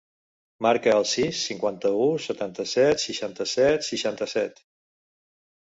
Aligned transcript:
Marca 0.65 0.93
el 1.01 1.05
sis, 1.11 1.41
cinquanta-u, 1.49 2.07
setanta-set, 2.29 3.05
seixanta-set, 3.07 3.89
seixanta-set. 3.93 4.63